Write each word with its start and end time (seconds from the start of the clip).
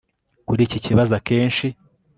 kuri 0.47 0.61
iki 0.67 0.79
kibazo 0.85 1.11
akenshi 1.19 1.65